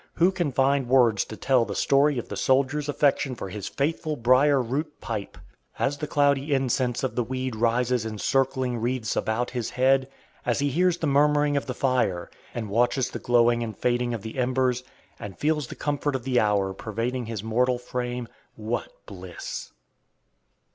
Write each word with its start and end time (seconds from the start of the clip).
Who 0.15 0.31
can 0.31 0.51
find 0.51 0.89
words 0.89 1.23
to 1.25 1.37
tell 1.37 1.63
the 1.63 1.75
story 1.75 2.17
of 2.17 2.27
the 2.27 2.35
soldier's 2.35 2.89
affection 2.89 3.35
for 3.35 3.49
his 3.49 3.67
faithful 3.67 4.15
briar 4.15 4.59
root 4.59 4.99
pipe! 4.99 5.37
As 5.77 5.99
the 5.99 6.07
cloudy 6.07 6.55
incense 6.55 7.03
of 7.03 7.13
the 7.13 7.23
weed 7.23 7.55
rises 7.55 8.03
in 8.03 8.17
circling 8.17 8.79
wreaths 8.79 9.15
about 9.15 9.51
his 9.51 9.69
head, 9.69 10.09
as 10.43 10.57
he 10.57 10.71
hears 10.71 10.97
the 10.97 11.05
murmuring 11.05 11.55
of 11.55 11.67
the 11.67 11.75
fire, 11.75 12.31
and 12.55 12.71
watches 12.71 13.11
the 13.11 13.19
glowing 13.19 13.61
and 13.61 13.77
fading 13.77 14.11
of 14.15 14.23
the 14.23 14.39
embers, 14.39 14.83
and 15.19 15.37
feels 15.37 15.67
the 15.67 15.75
comfort 15.75 16.15
of 16.15 16.23
the 16.23 16.39
hour 16.39 16.73
pervading 16.73 17.27
his 17.27 17.43
mortal 17.43 17.77
frame, 17.77 18.27
what 18.55 18.91
bliss! 19.05 19.71